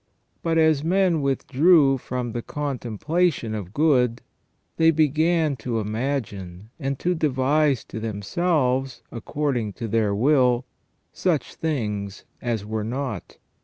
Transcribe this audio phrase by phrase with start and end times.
[0.41, 4.23] But as men withdrew from the con templation of good,
[4.77, 10.65] they began to imagine and to devise to themselves, according to their will,
[11.13, 13.37] such things as were not.